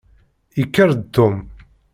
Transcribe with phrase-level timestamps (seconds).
[0.59, 1.35] Yekker-d Tom.